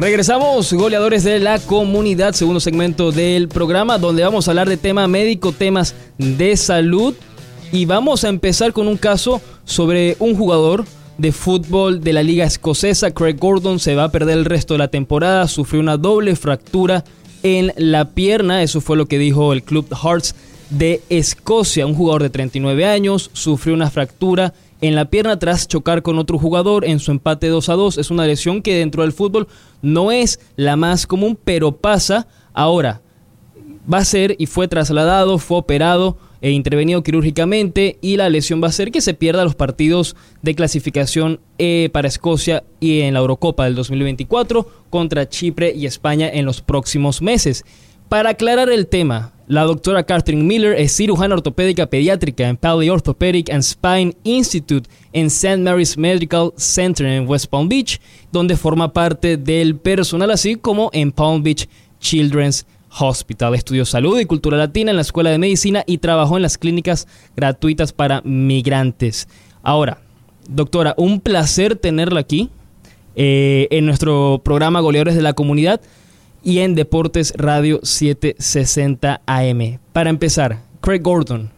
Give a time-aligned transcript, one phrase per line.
[0.00, 5.08] Regresamos, goleadores de la comunidad, segundo segmento del programa, donde vamos a hablar de tema
[5.08, 7.16] médico, temas de salud.
[7.72, 10.84] Y vamos a empezar con un caso sobre un jugador
[11.16, 14.78] de fútbol de la liga escocesa, Craig Gordon, se va a perder el resto de
[14.78, 17.02] la temporada, sufrió una doble fractura
[17.42, 20.36] en la pierna, eso fue lo que dijo el club Hearts
[20.70, 26.02] de Escocia, un jugador de 39 años, sufrió una fractura en la pierna tras chocar
[26.02, 27.98] con otro jugador en su empate 2 a 2.
[27.98, 29.48] Es una lesión que dentro del fútbol
[29.82, 32.28] no es la más común, pero pasa.
[32.52, 33.02] Ahora,
[33.92, 38.68] va a ser y fue trasladado, fue operado e intervenido quirúrgicamente y la lesión va
[38.68, 43.20] a ser que se pierda los partidos de clasificación eh, para Escocia y en la
[43.20, 47.64] Eurocopa del 2024 contra Chipre y España en los próximos meses.
[48.08, 53.50] Para aclarar el tema, la doctora Catherine Miller es cirujana ortopédica pediátrica en Pally Orthopedic
[53.50, 55.58] and Spine Institute en St.
[55.58, 58.00] Mary's Medical Center en West Palm Beach,
[58.32, 61.68] donde forma parte del personal, así como en Palm Beach
[62.00, 62.66] Children's
[62.98, 63.54] Hospital.
[63.54, 67.06] Estudió salud y cultura latina en la Escuela de Medicina y trabajó en las clínicas
[67.36, 69.28] gratuitas para migrantes.
[69.62, 70.00] Ahora,
[70.48, 72.48] doctora, un placer tenerla aquí
[73.16, 75.82] eh, en nuestro programa Goleadores de la Comunidad
[76.48, 79.78] y en Deportes Radio 760 AM.
[79.92, 81.50] Para empezar, Craig Gordon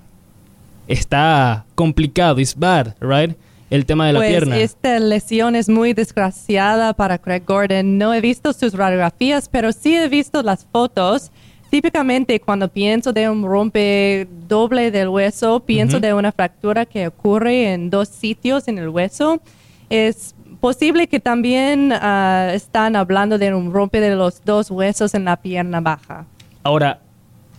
[0.88, 3.36] está complicado, it's bad, right?
[3.70, 4.58] El tema de la pues pierna.
[4.58, 7.98] Esta lesión es muy desgraciada para Craig Gordon.
[7.98, 11.30] No he visto sus radiografías, pero sí he visto las fotos.
[11.70, 17.72] Típicamente cuando pienso de un rompe doble del hueso, pienso de una fractura que ocurre
[17.72, 19.40] en dos sitios en el hueso.
[19.88, 25.24] Es posible que también ah, están hablando de un rompe de los dos huesos en
[25.24, 26.26] la pierna baja.
[26.62, 27.00] Ahora,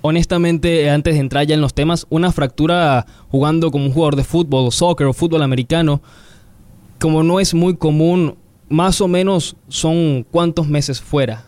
[0.01, 4.23] honestamente, antes de entrar ya en los temas, una fractura jugando como un jugador de
[4.23, 6.01] fútbol, soccer o fútbol americano,
[6.99, 8.35] como no es muy común,
[8.69, 11.43] más o menos son cuántos meses fuera.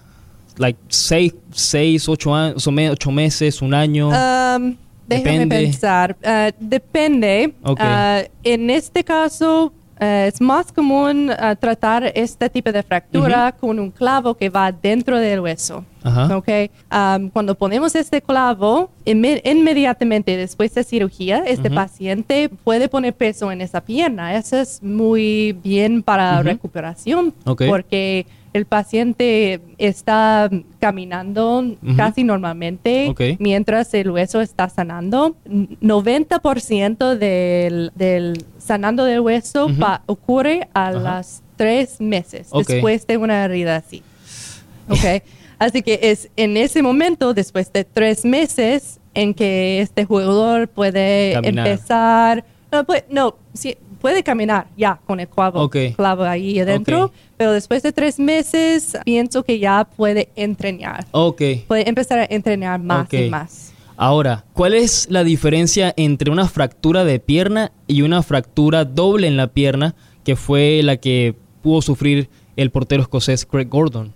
[0.57, 4.09] Like seis, seis ocho, años, ocho meses, un año.
[4.09, 4.75] Um,
[5.07, 5.47] déjame Depende.
[5.47, 6.17] pensar.
[6.23, 7.53] Ah, depende.
[7.63, 7.79] Ok.
[7.81, 9.73] Ah, en este caso,
[10.03, 14.72] eh, es más común ah, tratar este tipo de fractura con un clavo que va
[14.72, 15.84] dentro del hueso.
[16.03, 16.36] Ajá.
[16.38, 16.50] Ok.
[16.91, 23.52] Um, cuando ponemos este clavo, inme- inmediatamente después de cirugía, este paciente puede poner peso
[23.52, 24.36] en esa pierna.
[24.36, 27.34] Eso es muy bien para recuperación
[27.70, 30.50] porque el paciente está
[30.80, 35.36] caminando casi normalmente mientras el hueso está sanando.
[35.46, 39.68] N- 90% del, del sanando del hueso
[40.06, 44.02] ocurre a las tres meses después de una herida así.
[44.90, 45.24] Ok.
[45.59, 51.34] Así que es en ese momento, después de tres meses, en que este jugador puede
[51.34, 51.68] Caminar.
[51.68, 52.44] empezar.
[52.72, 55.78] No, puede, no sí, puede caminar ya con el clavo, Ok.
[55.96, 61.06] clavo ahí adentro, pero después de tres meses pienso que ya puede entrenar.
[61.12, 61.41] Ok.
[61.69, 63.72] Puede empezar a entrenar más y más.
[63.96, 69.38] Ahora, ¿cuál es la diferencia entre una fractura de pierna y una fractura doble en
[69.38, 72.28] la pierna, que fue la que pudo sufrir
[72.58, 74.12] el portero escocés Craig Gordon?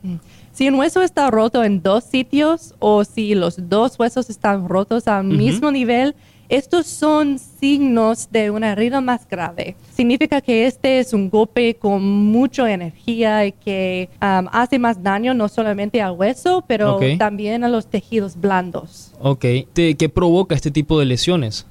[0.52, 5.08] Si un hueso está roto en dos sitios o si los dos huesos están rotos
[5.08, 5.38] al Ujú.
[5.38, 6.14] mismo nivel,
[6.50, 9.76] estos son signos de una herida más grave.
[9.94, 15.34] Significa que este es un golpe con mucha energía y que um, hace más daño
[15.34, 19.14] no solamente al hueso, pero también a los tejidos blandos.
[19.20, 19.46] Ok.
[19.74, 21.66] ¿Qué provoca este tipo de lesiones?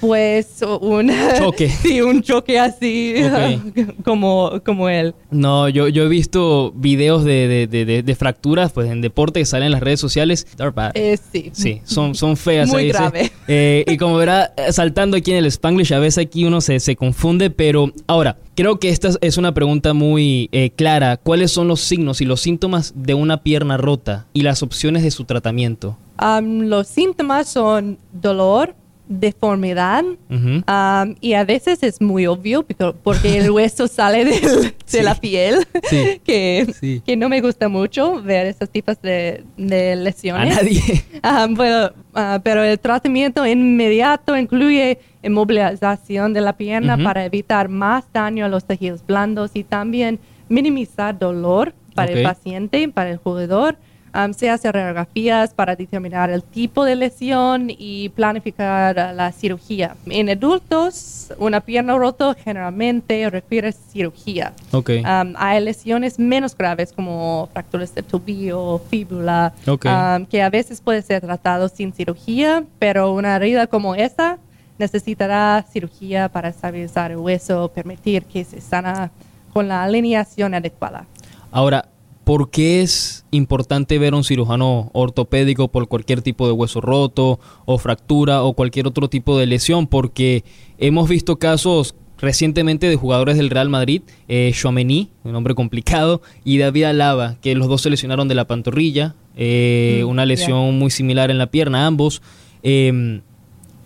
[0.00, 1.68] Pues un Choque.
[1.82, 3.14] sí, un choque así
[4.04, 5.14] como, como él.
[5.30, 9.66] No, yo, yo he visto videos de, de- de- fracturas pues, en deporte que salen
[9.66, 10.46] en las redes sociales.
[10.56, 10.92] They're bad.
[10.94, 11.50] Eh, sí.
[11.52, 12.68] Sí, son, son feas.
[12.68, 13.30] Muy grave.
[13.50, 16.96] Eh, y como verá, saltando aquí en el Spanglish, a veces aquí uno se, se
[16.96, 21.16] confunde, pero ahora, creo que esta es una pregunta muy eh, clara.
[21.16, 25.10] ¿Cuáles son los signos y los síntomas de una pierna rota y las opciones de
[25.10, 25.96] su tratamiento?
[26.20, 28.74] Um, los síntomas son dolor,
[29.08, 32.64] deformidad, um, y a veces es muy obvio
[33.02, 36.20] porque el hueso sale del- de la piel, Sí.
[36.24, 37.02] que, Sí.
[37.04, 40.54] que no me gusta mucho ver estos tipos de, de A lesiones.
[40.54, 40.82] nadie.
[41.24, 48.04] Um, bueno, ah, pero el tratamiento inmediato incluye inmovilización de la pierna para evitar más
[48.12, 50.18] daño a los tejidos blandos y también
[50.48, 53.76] minimizar dolor para el paciente, para el jugador.
[54.14, 59.96] Um, se hace radiografías para determinar el tipo de lesión y planificar la cirugía.
[60.06, 64.52] En adultos, una pierna rota generalmente requiere cirugía.
[64.72, 64.90] Ok.
[65.00, 69.86] Um, hay lesiones menos graves como fracturas de tobillo, fíbula, Ok.
[69.86, 74.38] um, que a veces puede ser tratado sin cirugía, pero una herida como esta
[74.78, 79.10] necesitará cirugía para estabilizar el hueso, permitir que se sana
[79.52, 81.04] con la alineación adecuada.
[81.50, 81.86] Ahora,
[82.28, 87.40] ¿por qué es importante ver a un cirujano ortopédico por cualquier tipo de hueso roto
[87.64, 89.86] o fractura o cualquier otro tipo de lesión?
[89.86, 90.44] Porque
[90.76, 96.58] hemos visto casos recientemente de jugadores del Real Madrid, eh, Chouameni, un nombre complicado, y
[96.58, 100.90] David Alaba, que los dos se lesionaron de la pantorrilla, eh, Mm, una lesión muy
[100.90, 102.20] similar en la pierna, ambos.
[102.62, 103.22] Em,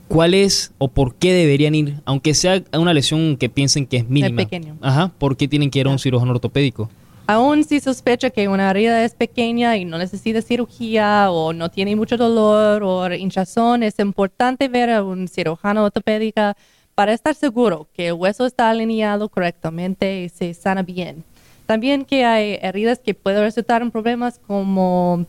[0.08, 4.08] ¿Cuál es o por qué deberían ir, aunque sea una lesión que piensen que es
[4.08, 4.42] mínima?
[4.42, 4.78] pequeño.
[4.80, 6.90] Ajá, ¿por qué tienen que ir a un cirujano ortopédico?
[7.26, 11.94] Aún si sospecha que una herida es pequeña y no necesita cirugía o no tiene
[11.94, 16.54] mucho dolor o hinchazón, es importante ver a un cirujano ortopédico
[16.94, 21.24] para estar seguro que el hueso está alineado correctamente y se sana bien.
[21.66, 25.24] También que hay heridas que pueden resultar en problemas como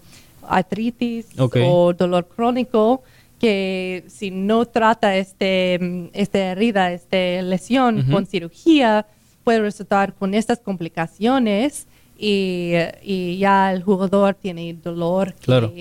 [0.47, 3.03] artritis o dolor crónico
[3.39, 9.05] que si no trata este, esta herida, esta lesión con cirugía,
[9.43, 11.87] puede resultar con estas complicaciones
[12.17, 15.33] y, y ya el jugador tiene dolor.
[15.33, 15.73] que- Claro.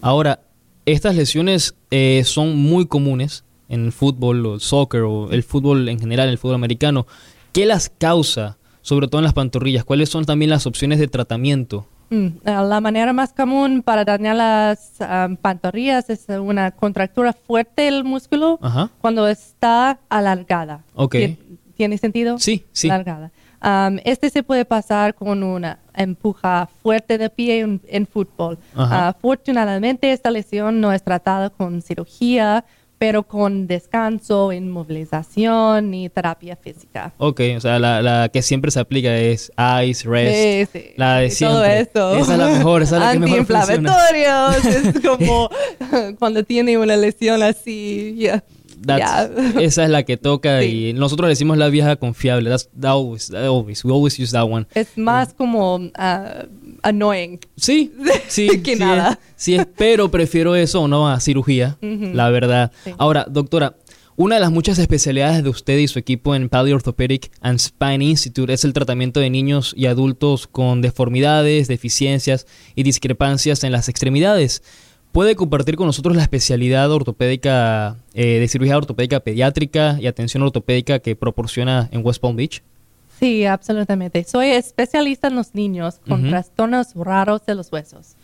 [0.00, 0.40] Ahora,
[0.86, 5.88] estas lesiones eh, son muy comunes en el fútbol o el soccer o el fútbol
[5.88, 7.06] en general, el fútbol americano.
[7.52, 9.84] ¿Qué las causa, sobre todo en las pantorrillas?
[9.84, 11.86] ¿Cuáles son también las opciones de tratamiento?
[12.10, 17.82] Mm, ah, La manera más común para dañar las ah, pantorrillas es una contractura fuerte
[17.82, 18.90] del músculo Ajá.
[19.00, 20.84] cuando está alargada.
[20.94, 21.14] Ok.
[21.14, 21.38] Tien-
[21.76, 22.38] ¿Tiene sentido?
[22.38, 22.88] Sí, sí.
[22.88, 23.30] Alargada.
[23.60, 28.58] Am, este se puede pasar con una empuja fuerte de pie en, en fútbol.
[28.74, 29.08] Ajá.
[29.08, 32.64] Afortunadamente, esta lesión no es tratada con cirugía,
[32.98, 37.12] pero con descanso, inmovilización y terapia física.
[37.18, 39.50] Ok, o sea, la, la que siempre se aplica es
[39.84, 40.84] ice, rest, Sí, sí.
[40.96, 41.80] la de Y todo siempre.
[41.80, 42.14] esto.
[42.16, 43.62] Esa es la mejor, esa es la que mejor funciona.
[43.72, 45.50] Antiinflamatorios, es como
[46.18, 48.42] cuando tiene una lesión así, ya.
[48.86, 49.56] That's-.
[49.60, 50.88] Esa es la que toca Sí.
[50.88, 52.50] y nosotros le decimos la vieja confiable.
[52.50, 54.66] That's, that always, that always, we always use that one.
[54.74, 56.44] Es más como ah,
[56.82, 57.38] annoying.
[57.56, 57.92] Sí,
[58.28, 59.12] sí, Que sí nada.
[59.12, 62.72] es- sí es, pero prefiero eso no a cirugía, la verdad.
[62.84, 62.92] Sí.
[62.98, 63.76] Ahora, doctora,
[64.16, 68.04] una de las muchas especialidades de usted y su equipo en Pali Orthopedic and Spine
[68.04, 72.46] Institute es el tratamiento de niños y adultos con deformidades, deficiencias
[72.76, 74.62] y discrepancias en las extremidades.
[75.14, 80.98] ¿Puede compartir con nosotros la especialidad ortopédica eh, de cirugía ortopédica pediátrica y atención ortopédica
[80.98, 82.64] que proporciona en West Palm Beach?
[83.20, 84.24] Sí, absolutamente.
[84.24, 88.16] Soy especialista en los niños con trastornos raros de los huesos.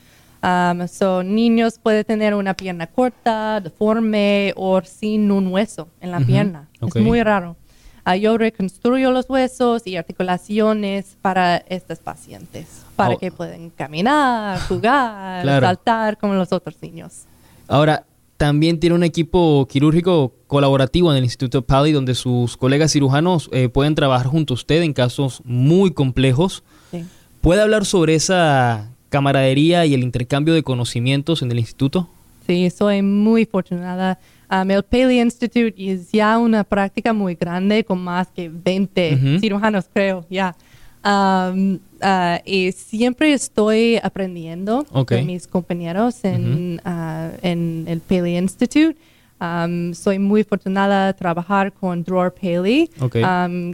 [0.42, 6.19] Um, so, niños pueden tener una pierna corta, deforme o sin un hueso en la
[6.19, 6.69] pierna.
[6.84, 7.56] Es muy raro.
[8.05, 12.67] Ah, yo reconstruyo los huesos y articulaciones para estos pacientes,
[12.97, 13.19] para Oh.
[13.19, 15.67] que puedan caminar, jugar, Claro.
[15.67, 17.25] saltar como los otros niños.
[17.69, 18.05] Ahora,
[18.37, 23.69] también tiene un equipo quirúrgico colaborativo en el Instituto Pali donde sus colegas cirujanos eh,
[23.69, 26.62] pueden trabajar junto a usted en casos muy complejos.
[26.91, 27.05] Sí.
[27.43, 32.08] ¿Puede hablar sobre esa camaradería y el intercambio de conocimientos en el instituto?
[32.46, 34.19] Sí, soy muy afortunada.
[34.50, 39.38] Um, el Paley Institute es ya una práctica muy grande con más que 20 Ujú.
[39.41, 40.56] cirujanos, creo, ya.
[41.05, 45.12] Um, ah, y siempre estoy aprendiendo Ok.
[45.12, 48.97] de mis compañeros en, ah, en el Paley Institute.
[49.41, 52.91] Um, soy muy afortunada de trabajar con Dror Paley,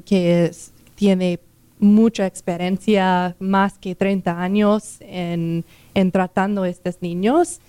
[0.05, 1.41] que es- tiene
[1.79, 7.61] mucha experiencia, más que 30 años en, en tratando a estos niños.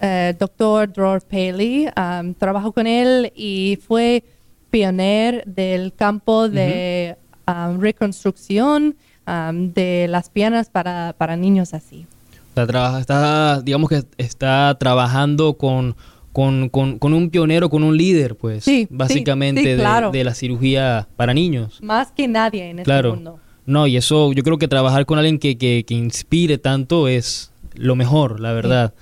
[0.00, 4.22] Eh, Doctor Dror Paley, um, trabajó con él y fue
[4.70, 8.94] pionero del campo de um, reconstrucción
[9.26, 12.06] um, de las piernas para, para niños así.
[12.54, 15.94] Trabaja, está, digamos que está trabajando con,
[16.32, 20.10] con, con- con un pionero, con un líder, pues, Sí, sí, básicamente sí, de- claro.
[20.10, 21.78] de, la cirugía para niños.
[21.82, 23.14] Más que nadie en este Claro.
[23.14, 23.38] mundo.
[23.64, 27.52] No, y eso yo creo que trabajar con alguien que, que, que inspire tanto es
[27.74, 28.92] lo mejor, la verdad.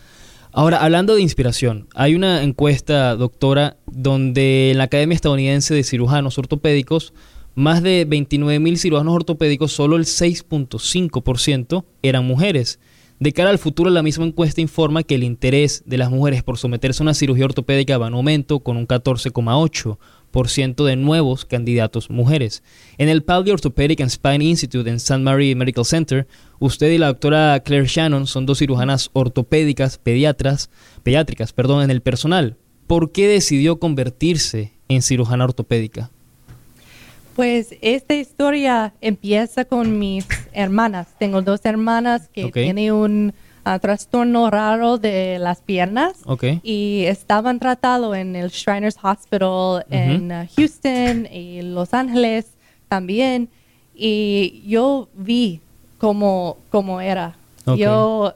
[0.59, 6.39] Ahora, hablando de inspiración, hay una encuesta, doctora, donde en la Academia Estadounidense de Cirujanos
[6.39, 7.13] Ortopédicos,
[7.55, 12.81] más de 29 mil cirujanos ortopédicos, solo el 6.5% eran mujeres.
[13.21, 16.57] De cara al futuro, la misma encuesta informa que el interés de las mujeres por
[16.57, 19.99] someterse a una cirugía ortopédica va en aumento con un 14,8%
[20.37, 22.63] de nuevos candidatos mujeres.
[22.99, 25.23] En el Paldi Orthopedic and Spine Institute en St.
[25.23, 26.27] Mary Medical Center,
[26.59, 30.69] usted y la doctora Claire Shannon son dos cirujanas ortopédicas pediatras,
[31.03, 32.59] pediátricas perdón, en el personal.
[32.87, 36.11] ¿Por qué decidió convertirse en cirujana ortopédica?
[37.35, 41.09] Pues esta historia empieza con mis hermanas.
[41.19, 42.53] Tengo dos hermanas que Ok.
[42.53, 43.33] tienen un
[43.67, 46.45] ah, trastorno raro de las piernas Ok.
[46.63, 52.47] y estaban tratados en el Shriners Hospital en ah, Houston y Los Ángeles
[52.89, 53.49] también.
[53.95, 55.61] Y yo vi
[55.99, 57.35] como, como era.
[57.65, 57.77] Ok.
[57.79, 58.35] Yo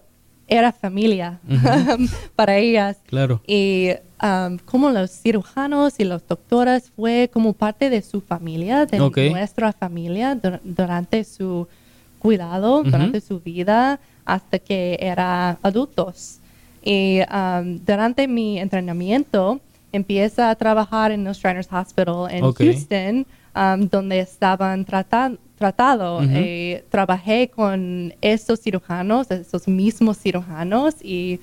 [0.49, 1.38] era familia
[2.37, 2.96] para ellas.
[3.06, 3.40] Claro.
[3.46, 3.90] Y
[4.22, 8.99] um, como los cirujanos y los doctores fue como parte de su familia, de
[9.30, 11.68] nuestra familia dur- durante su
[12.18, 14.00] cuidado, durante su vida,
[14.34, 16.38] hasta que era adultos.
[16.82, 19.60] Y um, durante mi entrenamiento
[19.92, 22.52] empieza a trabajar en el Shriners Hospital en.
[22.52, 26.20] Houston, um, donde estaban tratan- tratado.
[26.22, 31.38] Eh, trabajé con esos cirujanos, esos mismos cirujanos, y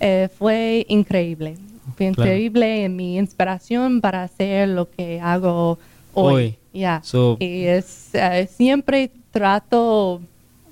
[0.00, 1.54] eh, fue increíble.
[1.96, 2.30] Fue Claro.
[2.30, 5.78] increíble en mi inspiración para hacer lo que hago
[6.14, 6.56] hoy.
[6.72, 6.90] Hoy.
[7.02, 10.20] So- y es, eh, siempre trato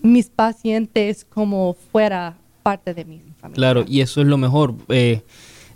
[0.03, 3.55] mis pacientes como fuera parte de mi familia.
[3.55, 4.75] Claro, y eso es lo mejor.
[4.89, 5.23] Eh,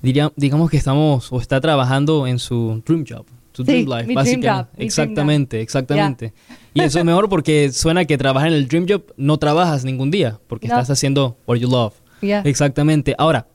[0.02, 4.06] diría, digamos que estamos o está trabajando en su dream job, su Sí, dream life,
[4.06, 4.48] mi dream básicamente.
[4.50, 6.32] job, mi dream exactamente, exactamente.
[6.74, 10.10] Y eso es mejor porque suena que trabajar en el dream job no trabajas ningún
[10.10, 10.74] día, porque No.
[10.74, 11.94] estás haciendo what you love.
[12.22, 13.14] Exactamente.
[13.18, 13.46] Ahora,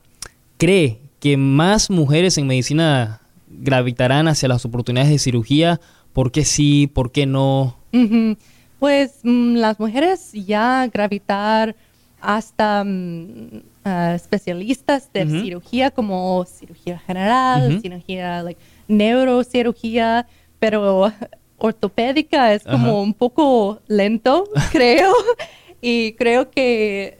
[0.56, 3.20] ¿cree que más mujeres en medicina
[3.50, 5.80] gravitarán hacia las oportunidades de cirugía?
[6.12, 6.86] ¿Por qué sí?
[6.92, 7.76] ¿Por qué no?
[8.78, 11.74] Pues mm, las mujeres ya gravitar
[12.20, 13.62] hasta mm,
[14.14, 20.26] especialistas de cirugía como cirugía general, cirugía like, neurocirugía,
[20.58, 21.12] pero
[21.58, 25.12] ortopédica es como un poco lento, creo,
[25.80, 27.18] y creo que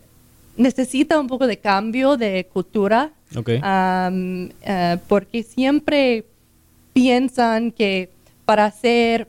[0.56, 6.24] necesita un poco de cambio de cultura eh, porque siempre
[6.92, 8.10] piensan que
[8.44, 9.28] para ser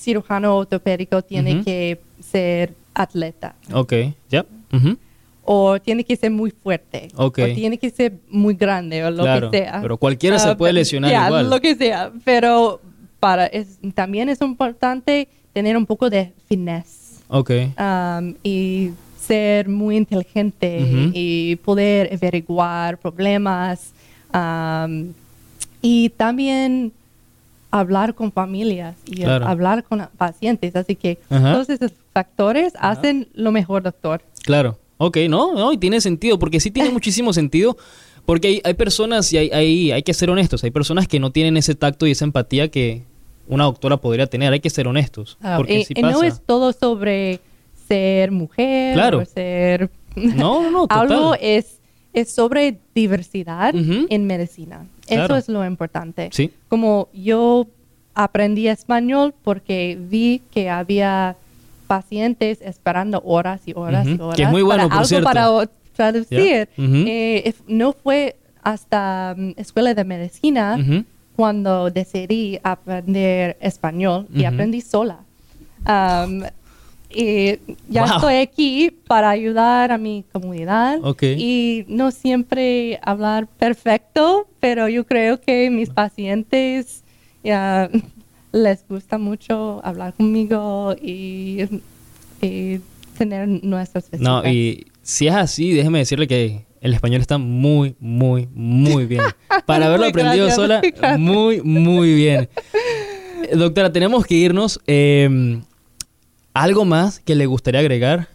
[0.00, 3.92] cirujano ortopédico tiene que ser atleta ok,
[4.30, 4.44] ya.
[4.72, 4.96] Ujú.
[5.44, 7.38] o tiene que ser muy fuerte Ok.
[7.38, 9.78] o tiene que ser muy grande o lo Claro, que sea.
[9.82, 11.50] pero cualquiera se Ah, puede pe- lesionar igual.
[11.50, 12.80] lo que sea, pero
[13.20, 17.50] para es, también es importante tener un poco de finesse Ok.
[17.78, 18.90] um, y
[19.20, 23.92] ser muy inteligente y poder averiguar problemas
[24.34, 25.12] um,
[25.82, 26.92] y también
[27.70, 29.46] hablar con familias y Claro.
[29.46, 30.74] hablar con pacientes.
[30.76, 31.52] Así que Ajá.
[31.52, 34.22] todos esos factores hacen lo mejor, doctor.
[34.44, 37.76] Claro, ok, no, no, y tiene sentido, porque sí tiene muchísimo sentido,
[38.26, 41.30] porque hay, hay personas, y hay, hay, hay que ser honestos, hay personas que no
[41.30, 43.02] tienen ese tacto y esa empatía que
[43.48, 47.40] una doctora podría tener, hay que ser honestos, Ah, porque sí no es todo sobre
[47.88, 49.18] ser mujer Claro.
[49.18, 49.90] o ser...
[50.16, 51.12] No, no, total.
[51.12, 51.78] Algo es,
[52.12, 54.86] es sobre diversidad en medicina.
[55.14, 55.36] Claro.
[55.36, 56.30] Eso es lo importante.
[56.32, 56.52] Sí.
[56.68, 57.66] Como yo
[58.14, 61.36] aprendí español porque vi que había
[61.86, 65.24] pacientes esperando horas y horas y horas Que es muy bueno, para por algo cierto.
[65.24, 66.68] para traducir.
[66.78, 70.78] Eh, no fue hasta mm, escuela de medicina
[71.36, 75.18] cuando decidí aprender español y aprendí sola.
[75.86, 76.42] Um,
[77.12, 78.14] y ya Wow.
[78.16, 81.22] estoy aquí para ayudar a mi comunidad Ok.
[81.24, 87.02] y no siempre hablar perfecto, pero yo creo que mis pacientes
[87.42, 87.90] ya
[88.52, 91.64] les gusta mucho hablar conmigo y,
[92.42, 92.80] y
[93.18, 94.52] tener nuestras No, visitas.
[94.54, 99.22] y si es así, déjeme decirle que el español está muy, muy, muy bien.
[99.66, 101.18] Para haberlo aprendido gracias, sola, muy gracias.
[101.18, 102.48] muy, muy bien.
[103.50, 104.80] Eh, Doctora, tenemos que irnos.
[104.86, 105.60] eh,
[106.60, 108.28] ¿Algo más que le gustaría agregar?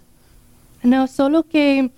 [0.82, 1.92] No, solo que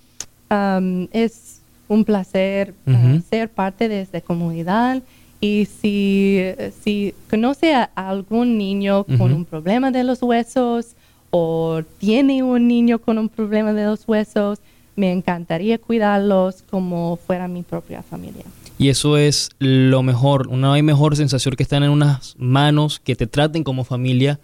[0.50, 3.22] um, es un placer uh, Ujú.
[3.30, 5.02] ser parte de esta comunidad
[5.40, 6.42] y si,
[6.84, 9.36] si conoce a algún niño con Ujú.
[9.36, 10.88] un problema de los huesos
[11.30, 14.58] o tiene un niño con un problema de los huesos,
[14.96, 18.44] me encantaría cuidarlos como fuera mi propia familia.
[18.76, 20.50] Y eso es lo mejor.
[20.52, 24.38] No hay mejor sensación que estar en unas manos que te traten como familia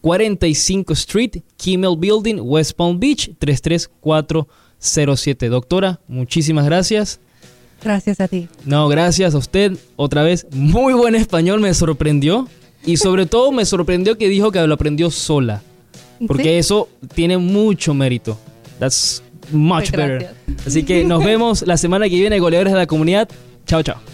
[0.00, 5.48] 45 Street, Kimmel Building, West Palm Beach, 33407.
[5.48, 7.20] Doctora, muchísimas gracias.
[7.82, 8.48] Gracias a ti.
[8.64, 9.76] No, gracias a usted.
[9.96, 12.48] Otra vez, muy buen español, me sorprendió.
[12.86, 15.62] Y sobre todo me sorprendió que dijo que lo aprendió sola.
[16.26, 16.48] Porque Sí.
[16.50, 18.36] eso tiene mucho mérito.
[18.78, 20.30] That's much better.
[20.66, 23.28] Así que nos vemos la semana que viene, goleadores de la comunidad.
[23.66, 24.13] Chao, chao.